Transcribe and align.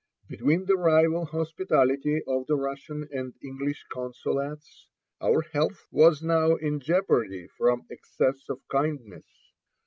Between 0.27 0.65
the 0.65 0.77
rival 0.77 1.25
hospitality 1.27 2.23
of 2.27 2.47
the 2.47 2.55
Russian 2.55 3.07
and 3.11 3.35
English 3.43 3.85
consulates 3.93 4.87
our 5.21 5.43
health 5.53 5.85
was 5.91 6.23
now 6.23 6.55
in 6.55 6.79
jeopardy 6.79 7.45
from 7.55 7.85
excess 7.91 8.49
of 8.49 8.67
kindness. 8.71 9.27